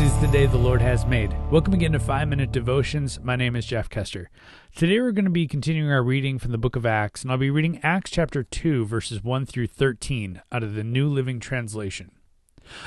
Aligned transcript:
Is 0.00 0.16
the 0.16 0.28
day 0.28 0.46
the 0.46 0.56
Lord 0.56 0.80
has 0.80 1.04
made. 1.04 1.36
Welcome 1.50 1.74
again 1.74 1.92
to 1.92 1.98
5 1.98 2.26
Minute 2.26 2.52
Devotions. 2.52 3.20
My 3.22 3.36
name 3.36 3.54
is 3.54 3.66
Jeff 3.66 3.90
Kester. 3.90 4.30
Today 4.74 4.98
we're 4.98 5.12
going 5.12 5.26
to 5.26 5.30
be 5.30 5.46
continuing 5.46 5.92
our 5.92 6.02
reading 6.02 6.38
from 6.38 6.52
the 6.52 6.58
book 6.58 6.74
of 6.74 6.86
Acts, 6.86 7.22
and 7.22 7.30
I'll 7.30 7.36
be 7.36 7.50
reading 7.50 7.78
Acts 7.82 8.10
chapter 8.10 8.42
2, 8.42 8.86
verses 8.86 9.22
1 9.22 9.44
through 9.44 9.66
13 9.66 10.40
out 10.50 10.62
of 10.62 10.72
the 10.72 10.84
New 10.84 11.06
Living 11.06 11.38
Translation. 11.38 12.12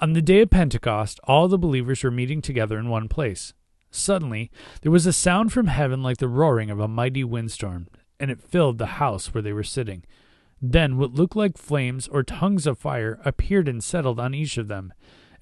On 0.00 0.14
the 0.14 0.22
day 0.22 0.40
of 0.40 0.48
Pentecost, 0.48 1.20
all 1.24 1.46
the 1.46 1.58
believers 1.58 2.02
were 2.02 2.10
meeting 2.10 2.40
together 2.40 2.78
in 2.78 2.88
one 2.88 3.08
place. 3.08 3.52
Suddenly, 3.90 4.50
there 4.80 4.90
was 4.90 5.04
a 5.04 5.12
sound 5.12 5.52
from 5.52 5.66
heaven 5.66 6.02
like 6.02 6.16
the 6.16 6.26
roaring 6.26 6.70
of 6.70 6.80
a 6.80 6.88
mighty 6.88 7.22
windstorm, 7.22 7.86
and 8.18 8.30
it 8.30 8.40
filled 8.40 8.78
the 8.78 8.86
house 8.86 9.34
where 9.34 9.42
they 9.42 9.52
were 9.52 9.62
sitting. 9.62 10.04
Then 10.62 10.96
what 10.96 11.12
looked 11.12 11.36
like 11.36 11.58
flames 11.58 12.08
or 12.08 12.22
tongues 12.22 12.66
of 12.66 12.78
fire 12.78 13.20
appeared 13.26 13.68
and 13.68 13.84
settled 13.84 14.18
on 14.18 14.32
each 14.32 14.56
of 14.56 14.68
them 14.68 14.94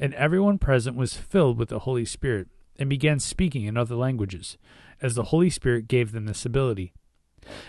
and 0.02 0.14
everyone 0.14 0.58
present 0.58 0.96
was 0.96 1.16
filled 1.16 1.56
with 1.56 1.68
the 1.68 1.78
Holy 1.78 2.04
Spirit 2.04 2.48
and 2.76 2.90
began 2.90 3.20
speaking 3.20 3.66
in 3.66 3.76
other 3.76 3.94
languages, 3.94 4.58
as 5.00 5.14
the 5.14 5.26
Holy 5.26 5.48
Spirit 5.48 5.86
gave 5.86 6.10
them 6.10 6.26
this 6.26 6.44
ability. 6.44 6.92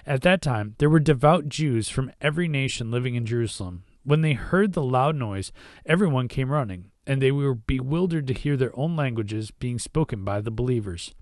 At 0.04 0.24
that 0.24 0.42
time, 0.42 0.74
there 0.80 0.90
were 0.90 1.00
devout 1.00 1.48
Jews 1.48 1.90
from 1.90 2.12
every 2.20 2.48
nation 2.48 2.90
living 2.90 3.14
in 3.14 3.28
Jerusalem. 3.28 3.84
When 4.04 4.22
they 4.22 4.34
heard 4.34 4.74
the 4.74 4.82
loud 4.82 5.16
noise, 5.16 5.52
everyone 5.86 6.28
came 6.28 6.52
running, 6.52 6.90
and 7.06 7.22
they 7.22 7.32
were 7.32 7.54
bewildered 7.54 8.26
to 8.26 8.34
hear 8.34 8.58
their 8.58 8.76
own 8.76 8.96
languages 8.96 9.52
being 9.52 9.78
spoken 9.78 10.24
by 10.24 10.42
the 10.42 10.50
believers. 10.50 11.14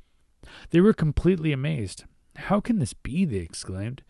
They 0.70 0.80
were 0.80 0.94
completely 0.94 1.52
amazed. 1.52 2.06
How 2.38 2.62
can 2.62 2.80
this 2.80 2.94
be? 2.94 3.26
they 3.26 3.40
exclaimed. 3.40 4.02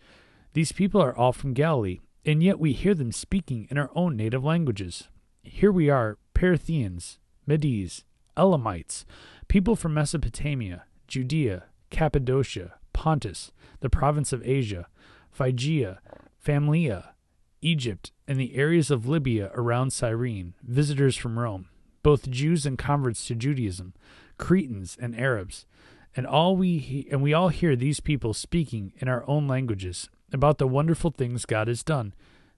These 0.54 0.72
people 0.72 1.02
are 1.02 1.18
all 1.18 1.34
from 1.34 1.56
Galilee, 1.56 1.98
and 2.28 2.44
yet 2.44 2.60
we 2.60 2.74
hear 2.74 2.94
them 2.94 3.12
speaking 3.12 3.68
in 3.72 3.80
our 3.80 3.90
own 3.96 4.16
native 4.16 4.44
languages. 4.44 5.10
Here 5.42 5.72
we 5.72 5.90
are, 5.90 6.20
Parthians, 6.42 7.20
Medes, 7.46 8.04
Elamites, 8.36 9.06
people 9.48 9.76
from 9.76 9.94
Mesopotamia, 9.94 10.86
Judea, 11.08 11.66
Cappadocia, 11.92 12.80
Pontus, 12.94 13.52
the 13.82 13.92
province 13.92 14.34
of 14.34 14.44
Asia, 14.44 14.88
Phrygia, 15.30 16.00
Phrygia, 16.40 17.14
Egypt, 17.62 18.12
and 18.28 18.40
the 18.40 18.56
areas 18.56 18.90
of 18.90 19.08
Libya 19.08 19.52
around 19.54 19.94
Cyrene, 19.94 20.56
visitors 20.64 21.16
from 21.16 21.38
Rome, 21.38 21.68
both 22.02 22.32
Jews 22.32 22.66
and 22.66 22.76
converts 22.76 23.24
to 23.28 23.36
Judaism, 23.36 23.94
Cretans 24.40 24.98
and 25.00 25.16
Arabs, 25.16 25.68
and 26.16 26.26
all 26.26 26.58
we 26.58 26.80
he- 26.80 27.08
and 27.12 27.22
we 27.22 27.36
all 27.36 27.50
hear 27.50 27.76
these 27.76 28.00
people 28.00 28.34
speaking 28.34 28.94
in 28.98 29.08
our 29.08 29.24
own 29.30 29.48
languages 29.48 30.10
about 30.34 30.58
the 30.58 30.66
wonderful 30.66 31.12
things 31.12 31.46
God 31.46 31.68
has 31.68 31.84
done. 31.84 32.16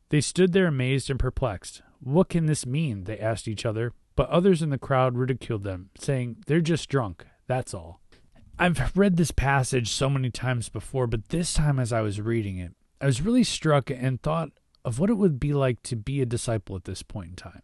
They 0.08 0.22
stood 0.22 0.54
there 0.54 0.68
amazed 0.68 1.10
and 1.10 1.20
perplexed. 1.20 1.82
What 2.04 2.30
can 2.30 2.46
this 2.46 2.66
mean? 2.66 3.06
They 3.06 3.18
asked 3.18 3.48
each 3.48 3.66
other, 3.66 3.94
but 4.16 4.30
others 4.30 4.62
in 4.62 4.70
the 4.70 4.78
crowd 4.78 5.18
ridiculed 5.18 5.64
them, 5.64 5.90
saying, 5.98 6.44
They're 6.48 6.62
just 6.62 6.90
drunk, 6.90 7.26
that's 7.48 7.74
all. 7.74 8.02
I've 8.60 8.96
read 8.96 9.18
this 9.18 9.32
passage 9.32 9.90
so 9.90 10.10
many 10.10 10.30
times 10.30 10.70
before, 10.70 11.08
but 11.08 11.30
this 11.30 11.54
time 11.54 11.80
as 11.80 11.92
I 11.92 12.02
was 12.02 12.22
reading 12.22 12.58
it, 12.58 12.74
I 13.02 13.08
was 13.08 13.22
really 13.22 13.44
struck 13.44 13.90
and 13.90 14.22
thought 14.22 14.50
of 14.86 15.00
what 15.00 15.10
it 15.10 15.16
would 15.16 15.40
be 15.40 15.54
like 15.54 15.82
to 15.84 15.96
be 15.96 16.22
a 16.22 16.26
disciple 16.26 16.76
at 16.76 16.84
this 16.84 17.04
point 17.04 17.30
in 17.30 17.36
time. 17.36 17.62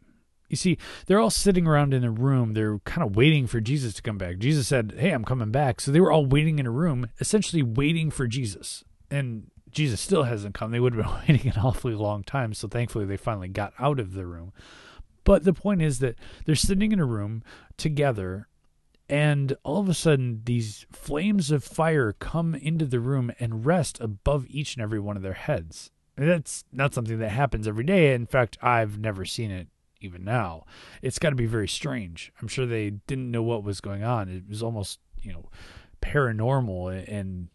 You 0.49 0.55
see, 0.57 0.77
they're 1.05 1.19
all 1.19 1.29
sitting 1.29 1.67
around 1.67 1.93
in 1.93 2.03
a 2.03 2.09
room. 2.11 2.53
They're 2.53 2.79
kind 2.79 3.05
of 3.05 3.15
waiting 3.15 3.45
for 3.45 3.61
Jesus 3.61 3.93
to 3.95 4.01
come 4.01 4.17
back. 4.17 4.39
Jesus 4.39 4.67
said, 4.67 4.95
Hey, 4.97 5.11
I'm 5.11 5.23
coming 5.23 5.51
back. 5.51 5.79
So 5.79 5.91
they 5.91 5.99
were 5.99 6.11
all 6.11 6.25
waiting 6.25 6.57
in 6.57 6.65
a 6.65 6.71
room, 6.71 7.07
essentially 7.19 7.61
waiting 7.61 8.09
for 8.09 8.25
Jesus. 8.25 8.83
And 9.11 9.51
Jesus 9.71 10.01
still 10.01 10.23
hasn't 10.23 10.55
come. 10.55 10.71
They 10.71 10.79
would 10.79 10.93
have 10.95 11.05
been 11.05 11.15
waiting 11.27 11.51
an 11.51 11.59
awfully 11.59 11.95
long 11.95 12.23
time. 12.23 12.53
So 12.53 12.67
thankfully, 12.67 13.05
they 13.05 13.17
finally 13.17 13.47
got 13.47 13.73
out 13.79 13.99
of 13.99 14.13
the 14.13 14.25
room. 14.25 14.53
But 15.23 15.43
the 15.43 15.53
point 15.53 15.81
is 15.81 15.99
that 15.99 16.15
they're 16.45 16.55
sitting 16.55 16.91
in 16.91 16.99
a 16.99 17.05
room 17.05 17.43
together, 17.77 18.47
and 19.07 19.55
all 19.63 19.79
of 19.79 19.89
a 19.89 19.93
sudden, 19.93 20.41
these 20.45 20.85
flames 20.91 21.51
of 21.51 21.63
fire 21.63 22.13
come 22.13 22.55
into 22.55 22.85
the 22.85 22.99
room 22.99 23.31
and 23.39 23.65
rest 23.65 23.99
above 23.99 24.45
each 24.49 24.75
and 24.75 24.83
every 24.83 24.99
one 24.99 25.17
of 25.17 25.23
their 25.23 25.33
heads. 25.33 25.91
And 26.17 26.29
that's 26.29 26.63
not 26.71 26.93
something 26.93 27.19
that 27.19 27.29
happens 27.29 27.67
every 27.67 27.83
day. 27.83 28.13
In 28.13 28.25
fact, 28.25 28.57
I've 28.61 28.99
never 28.99 29.23
seen 29.23 29.51
it 29.51 29.67
even 30.01 30.23
now. 30.23 30.65
It's 31.01 31.19
got 31.19 31.29
to 31.29 31.35
be 31.35 31.45
very 31.45 31.67
strange. 31.67 32.31
I'm 32.41 32.47
sure 32.47 32.65
they 32.65 32.89
didn't 32.89 33.31
know 33.31 33.43
what 33.43 33.63
was 33.63 33.81
going 33.81 34.03
on. 34.03 34.29
It 34.29 34.43
was 34.49 34.63
almost, 34.63 34.99
you 35.21 35.31
know, 35.31 35.49
paranormal 36.01 37.05
and 37.07 37.49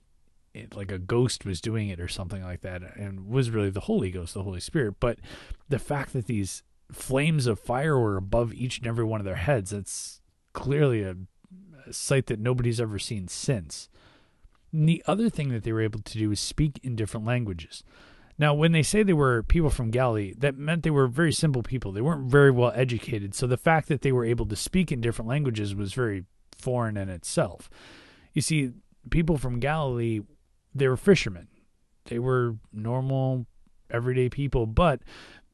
it, 0.55 0.75
like 0.77 0.91
a 0.91 0.99
ghost 0.99 1.45
was 1.45 1.61
doing 1.61 1.89
it 1.89 2.01
or 2.01 2.09
something 2.09 2.43
like 2.43 2.61
that 2.63 2.83
and 2.97 3.27
was 3.27 3.51
really 3.51 3.71
the 3.71 3.81
holy 3.81 4.11
ghost 4.11 4.35
the 4.35 4.43
holy 4.43 4.61
spirit 4.61 4.95
but 5.01 5.19
the 5.69 5.79
fact 5.79 6.13
that 6.13 6.27
these 6.27 6.63
flames 6.93 7.47
of 7.47 7.59
fire 7.59 7.99
were 7.99 8.17
above 8.17 8.55
each 8.55 8.79
and 8.79 8.87
every 8.87 9.05
one 9.05 9.21
of 9.21 9.27
their 9.27 9.35
heads 9.37 9.71
that's 9.71 10.21
clearly 10.53 11.03
a, 11.03 11.17
a 11.87 11.93
sight 11.93 12.27
that 12.27 12.39
nobody's 12.39 12.81
ever 12.81 12.99
seen 12.99 13.27
since 13.29 13.89
and 14.73 14.89
the 14.89 15.03
other 15.07 15.29
thing 15.29 15.51
that 15.51 15.65
they 15.65 15.73
were 15.73 15.81
able 15.81 16.01
to 16.01 16.19
do 16.19 16.31
is 16.31 16.41
speak 16.41 16.79
in 16.83 16.97
different 16.97 17.27
languages 17.27 17.83
now, 18.37 18.53
when 18.53 18.73
they 18.73 18.83
say 18.83 19.03
they 19.03 19.13
were 19.13 19.45
people 19.45 19.71
from 19.71 19.91
Galilee, 19.91 20.35
that 20.39 20.57
meant 20.57 20.83
they 20.83 20.91
were 20.91 21.07
very 21.07 21.33
simple 21.33 21.63
people. 21.63 21.93
They 21.93 22.01
weren't 22.01 22.29
very 22.29 22.51
well 22.51 22.73
educated. 22.75 23.35
So 23.35 23.47
the 23.47 23.57
fact 23.57 23.89
that 23.89 24.03
they 24.03 24.11
were 24.11 24.25
able 24.25 24.47
to 24.47 24.57
speak 24.57 24.91
in 24.91 25.01
different 25.01 25.29
languages 25.29 25.75
was 25.75 25.95
very 25.95 26.25
foreign 26.59 26.97
in 26.97 27.09
itself. 27.09 27.71
You 28.33 28.43
see, 28.43 28.73
people 29.11 29.39
from 29.39 29.61
Galilee 29.61 30.23
they 30.75 30.89
were 30.89 30.97
fishermen. 30.97 31.49
They 32.07 32.19
were 32.19 32.57
normal, 32.73 33.47
everyday 33.91 34.29
people, 34.29 34.67
but 34.67 35.01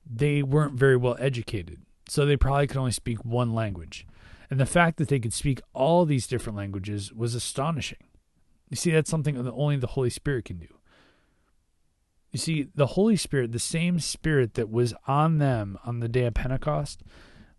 they 0.04 0.42
weren't 0.42 0.75
very 0.75 0.97
well 0.97 1.16
educated. 1.20 1.82
So 2.08 2.26
they 2.26 2.36
probably 2.36 2.66
could 2.66 2.76
only 2.76 2.91
speak 2.91 3.25
one 3.25 3.54
language. 3.54 4.06
And 4.50 4.58
the 4.58 4.66
fact 4.66 4.97
that 4.98 5.08
they 5.08 5.20
could 5.20 5.32
speak 5.32 5.60
all 5.75 6.04
these 6.04 6.26
different 6.26 6.56
languages 6.56 7.12
was 7.12 7.34
astonishing. 7.34 7.98
You 8.69 8.76
see, 8.76 8.91
that's 8.91 9.10
something 9.10 9.41
that 9.41 9.53
only 9.53 9.76
the 9.76 9.88
Holy 9.88 10.10
Spirit 10.10 10.47
can 10.47 10.58
do. 10.58 10.66
You 12.32 12.38
see, 12.38 12.69
the 12.75 12.87
Holy 12.87 13.16
Spirit, 13.16 13.52
the 13.52 13.58
same 13.58 14.00
Spirit 14.00 14.54
that 14.54 14.70
was 14.70 14.94
on 15.06 15.38
them 15.38 15.78
on 15.84 16.00
the 16.00 16.08
day 16.08 16.25
of 16.25 16.34
Pentecost, 16.34 17.02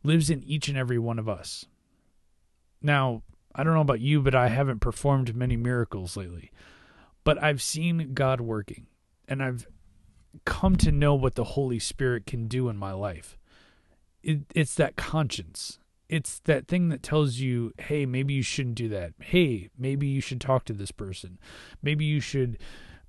lives 0.04 0.30
in 0.30 0.44
each 0.44 0.68
and 0.68 0.78
every 0.78 0.98
one 0.98 1.20
of 1.20 1.30
us. 1.30 1.66
Now, 2.82 3.24
I 3.54 3.64
don't 3.64 3.74
know 3.74 3.82
about 3.82 4.00
you, 4.00 4.22
but 4.22 4.34
I 4.34 4.48
haven't 4.48 4.80
performed 4.80 5.36
many 5.36 5.56
miracles 5.56 6.18
lately 6.18 6.52
but 7.24 7.42
I've 7.42 7.62
seen 7.62 8.14
God 8.14 8.42
working 8.42 8.88
and 9.28 9.42
I've 9.42 9.68
come 10.46 10.76
to 10.78 10.92
know 10.92 11.16
what 11.16 11.36
the 11.36 11.44
Holy 11.44 11.80
Spirit 11.80 12.26
can 12.26 12.48
do 12.48 12.70
in 12.70 12.78
my 12.78 12.94
life. 12.94 13.38
It, 14.24 14.42
it's 14.56 14.76
that 14.76 14.96
conscience. 14.96 15.80
It's 16.10 16.40
that 16.40 16.68
thing 16.68 16.90
that 16.90 17.04
tells 17.04 17.38
you, 17.38 17.74
hey, 17.80 18.06
maybe 18.06 18.34
you 18.34 18.42
shouldn't 18.42 18.76
do 18.76 18.90
that. 18.90 19.14
Hey, 19.20 19.70
maybe 19.78 20.08
you 20.08 20.22
should 20.22 20.42
talk 20.42 20.66
to 20.66 20.74
this 20.74 20.92
person. 20.92 21.40
Maybe 21.82 22.06
you 22.06 22.20
should 22.20 22.58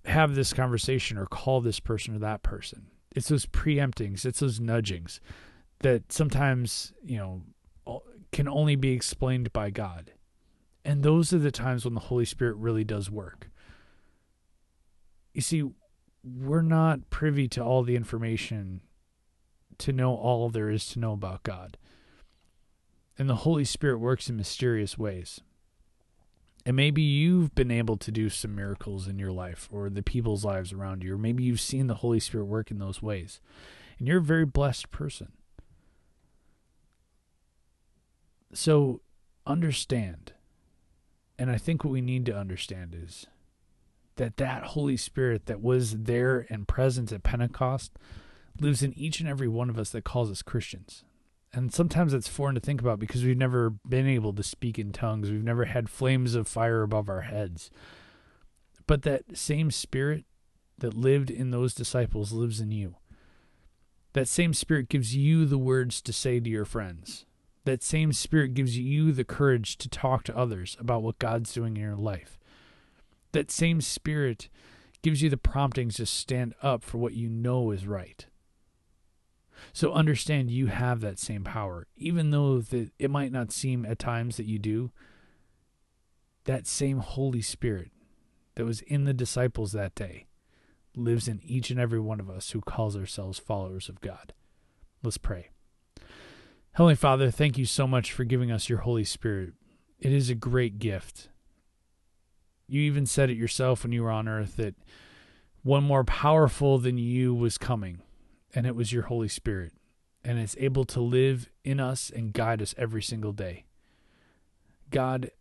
have 0.05 0.35
this 0.35 0.53
conversation 0.53 1.19
or 1.19 1.27
call 1.27 1.61
this 1.61 1.81
person 1.81 2.15
or 2.15 2.19
that 2.21 2.43
person. 2.43 2.87
It's 3.15 3.29
those 3.29 3.47
preemptings, 3.47 4.25
it's 4.25 4.41
those 4.41 4.59
nudgings 4.59 5.21
that 5.81 6.13
sometimes, 6.13 6.93
you 7.05 7.19
know, 7.19 8.03
can 8.31 8.49
only 8.49 8.77
be 8.77 8.93
explained 8.93 9.53
by 9.53 9.71
God. 9.71 10.13
And 10.85 11.03
those 11.03 11.33
are 11.33 11.39
the 11.39 11.51
times 11.51 11.85
when 11.85 11.95
the 11.95 12.01
Holy 12.01 12.25
Spirit 12.25 12.57
really 12.57 12.85
does 12.85 13.11
work 13.11 13.51
you 15.33 15.41
see, 15.41 15.65
we're 16.25 16.63
not 16.63 17.11
privy 17.11 17.49
to 17.49 17.63
all 17.63 17.83
the 17.83 17.97
information 17.97 18.83
to 19.79 19.93
know 19.93 20.15
all 20.15 20.49
there 20.49 20.71
is 20.71 20.87
to 20.89 20.99
know 20.99 21.13
about 21.13 21.43
God. 21.43 21.77
And 23.19 23.29
the 23.29 23.37
Holy 23.37 23.65
Spirit 23.65 23.99
works 23.99 24.29
in 24.29 24.37
mysterious 24.37 24.97
ways. 24.97 25.41
And 26.65 26.77
maybe 26.77 27.03
you've 27.03 27.55
been 27.55 27.71
able 27.71 27.97
to 27.97 28.13
do 28.13 28.29
some 28.29 28.55
miracles 28.55 29.09
in 29.09 29.19
your 29.19 29.33
life 29.33 29.69
or 29.73 29.91
the 29.91 30.03
people's 30.03 30.45
lives 30.45 30.73
around 30.73 31.03
you, 31.03 31.15
or 31.15 31.19
maybe 31.19 31.43
you've 31.43 31.61
seen 31.61 31.89
the 31.89 31.97
Holy 31.97 32.21
Spirit 32.21 32.45
work 32.45 32.71
in 32.71 32.79
those 32.79 33.03
ways. 33.03 33.41
And 33.99 34.07
you're 34.07 34.19
a 34.19 34.23
very 34.23 34.47
blessed 34.47 34.91
person. 34.93 35.33
So 38.55 39.01
understand. 39.47 40.33
And 41.39 41.51
I 41.51 41.57
think 41.59 41.83
what 41.83 41.93
we 41.93 42.01
need 42.01 42.27
to 42.27 42.37
understand 42.37 42.95
is 42.95 43.27
that 44.17 44.37
that 44.37 44.65
Holy 44.65 44.97
Spirit 44.97 45.47
that 45.47 45.61
was 45.61 45.93
there 46.03 46.47
and 46.51 46.69
present 46.69 47.13
at 47.13 47.23
Pentecost 47.23 47.93
lives 48.61 48.83
in 48.83 48.97
each 48.99 49.21
and 49.21 49.29
every 49.29 49.49
one 49.49 49.71
of 49.71 49.79
us 49.79 49.91
that 49.91 50.05
calls 50.05 50.31
us 50.31 50.43
Christians. 50.43 51.05
And 51.55 51.73
sometimes 51.73 52.15
it's 52.15 52.29
foreign 52.29 52.55
to 52.55 52.61
think 52.61 52.81
about 52.81 52.99
because 52.99 53.25
we've 53.25 53.37
never 53.37 53.71
been 53.87 54.07
able 54.07 54.33
to 54.33 54.43
speak 54.43 54.79
in 54.79 54.93
tongues. 54.93 55.31
We've 55.31 55.45
never 55.45 55.67
had 55.67 55.91
flames 55.91 56.35
of 56.35 56.49
fire 56.49 56.83
above 56.83 57.09
our 57.09 57.23
heads. 57.23 57.71
But 58.87 59.03
that 59.03 59.37
same 59.37 59.71
spirit 59.71 60.25
that 60.79 60.95
lived 60.95 61.31
in 61.31 61.51
those 61.51 61.75
disciples 61.75 62.33
lives 62.33 62.61
in 62.61 62.71
you. 62.71 62.97
That 64.15 64.29
same 64.29 64.55
spirit 64.55 64.89
gives 64.89 65.15
you 65.15 65.45
the 65.47 65.59
words 65.59 66.01
to 66.03 66.13
say 66.13 66.41
to 66.41 66.51
your 66.51 66.65
friends. 66.65 67.27
That 67.65 67.83
same 67.83 68.13
spirit 68.13 68.55
gives 68.55 68.77
you 68.77 69.13
the 69.13 69.25
courage 69.25 69.77
to 69.79 69.89
talk 69.89 70.25
to 70.25 70.37
others 70.37 70.77
about 70.81 71.03
what 71.03 71.19
God's 71.19 71.53
doing 71.53 71.77
in 71.77 71.83
your 71.83 71.97
life 71.97 72.39
that 73.33 73.51
same 73.51 73.81
spirit 73.81 74.49
gives 75.03 75.23
you 75.23 75.29
the 75.29 75.37
promptings 75.37 75.97
to 75.97 76.07
stand 76.07 76.55
up 76.63 76.83
for 76.85 76.99
what 76.99 77.15
you 77.15 77.29
know 77.29 77.71
is 77.71 77.87
right. 77.87 78.27
So 79.73 79.93
understand 79.93 80.51
you 80.51 80.67
have 80.67 81.01
that 81.01 81.19
same 81.19 81.45
power, 81.45 81.87
even 81.97 82.31
though 82.31 82.61
that 82.61 82.91
it 82.99 83.11
might 83.11 83.33
not 83.33 83.53
seem 83.53 83.85
at 83.87 83.99
times 83.99 84.37
that 84.37 84.47
you 84.47 84.59
do. 84.59 84.91
That 86.45 86.67
same 86.67 86.99
Holy 86.99 87.43
Spirit 87.43 87.93
that 88.57 88.65
was 88.65 88.81
in 88.83 89.05
the 89.05 89.15
disciples 89.15 89.73
that 89.73 89.95
day 89.95 90.27
lives 90.97 91.29
in 91.29 91.41
each 91.43 91.71
and 91.71 91.81
every 91.81 92.01
one 92.01 92.21
of 92.21 92.29
us 92.29 92.51
who 92.51 92.61
calls 92.61 92.97
ourselves 92.97 93.39
followers 93.39 93.89
of 93.89 94.01
God. 94.01 94.33
Let's 95.03 95.19
pray. 95.19 95.51
Heavenly 96.73 96.95
Father, 96.95 97.31
thank 97.31 97.59
you 97.59 97.67
so 97.67 97.87
much 97.87 98.13
for 98.13 98.25
giving 98.25 98.51
us 98.51 98.69
your 98.69 98.79
Holy 98.79 99.05
Spirit. 99.05 99.53
It 100.01 100.13
is 100.13 100.31
a 100.31 100.35
great 100.35 100.79
gift. 100.79 101.29
You 102.73 102.81
even 102.85 103.05
said 103.05 103.29
it 103.29 103.37
yourself 103.37 103.83
when 103.83 103.93
you 103.93 104.03
were 104.03 104.11
on 104.11 104.27
earth 104.27 104.57
that 104.57 104.75
one 105.63 105.85
more 105.85 106.05
powerful 106.05 106.79
than 106.79 106.97
you 106.97 107.35
was 107.35 107.59
coming, 107.59 108.01
and 108.55 108.67
it 108.67 108.75
was 108.75 108.95
your 108.95 109.03
Holy 109.03 109.29
Spirit. 109.29 109.75
And 110.25 110.39
it's 110.39 110.57
able 110.59 110.87
to 110.87 111.01
live 111.01 111.51
in 111.65 111.81
us 111.81 112.09
and 112.09 112.33
guide 112.33 112.63
us 112.63 112.75
every 112.79 113.03
single 113.03 113.33
day. 113.33 113.67
God, 114.89 115.33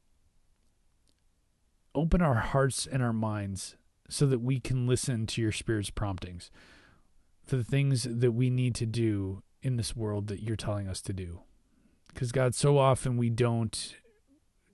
open 1.96 2.22
our 2.22 2.36
hearts 2.36 2.86
and 2.86 3.02
our 3.02 3.14
minds 3.14 3.78
so 4.10 4.26
that 4.26 4.42
we 4.42 4.60
can 4.60 4.86
listen 4.86 5.26
to 5.28 5.42
your 5.42 5.54
Spirit's 5.54 5.90
promptings 5.90 6.52
for 7.46 7.56
the 7.56 7.64
things 7.64 8.04
that 8.04 8.34
we 8.34 8.50
need 8.50 8.76
to 8.76 8.86
do 8.86 9.42
in 9.62 9.78
this 9.78 9.96
world 9.96 10.28
that 10.28 10.44
you're 10.44 10.58
telling 10.58 10.90
us 10.90 11.00
to 11.04 11.14
do. 11.14 11.40
Because, 12.14 12.34
God, 12.34 12.56
so 12.56 12.78
often 12.78 13.16
we 13.16 13.30
don't 13.30 13.96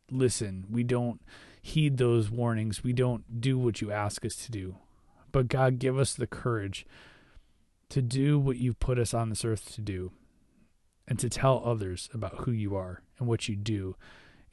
listen, 0.09 0.65
we 0.71 0.83
don't 0.83 1.21
heed 1.67 1.97
those 1.97 2.31
warnings, 2.31 2.83
we 2.83 2.93
don't 2.93 3.41
do 3.41 3.57
what 3.57 3.81
you 3.81 3.91
ask 3.91 4.23
us 4.25 4.35
to 4.37 4.51
do. 4.51 4.77
But, 5.31 5.49
God, 5.49 5.79
give 5.79 5.99
us 5.99 6.13
the 6.13 6.27
courage 6.27 6.85
to 7.89 8.01
do 8.01 8.39
what 8.39 8.57
you've 8.57 8.79
put 8.79 8.97
us 8.97 9.13
on 9.13 9.29
this 9.29 9.43
earth 9.43 9.73
to 9.75 9.81
do 9.81 10.11
and 11.07 11.19
to 11.19 11.29
tell 11.29 11.61
others 11.63 12.09
about 12.13 12.39
who 12.39 12.51
you 12.51 12.75
are 12.75 13.01
and 13.19 13.27
what 13.27 13.49
you 13.49 13.55
do 13.55 13.95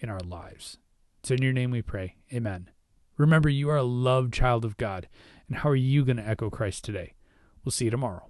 in 0.00 0.08
our 0.08 0.20
lives. 0.20 0.78
It's 1.20 1.30
in 1.30 1.42
your 1.42 1.52
name 1.52 1.70
we 1.70 1.82
pray. 1.82 2.16
Amen. 2.32 2.70
Remember, 3.16 3.48
you 3.48 3.70
are 3.70 3.76
a 3.76 3.84
loved 3.84 4.34
child 4.34 4.64
of 4.64 4.76
God. 4.76 5.08
And 5.48 5.58
how 5.58 5.70
are 5.70 5.76
you 5.76 6.04
going 6.04 6.16
to 6.16 6.28
echo 6.28 6.50
Christ 6.50 6.84
today? 6.84 7.14
We'll 7.64 7.72
see 7.72 7.86
you 7.86 7.90
tomorrow. 7.90 8.28